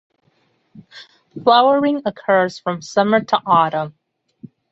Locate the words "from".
2.57-2.81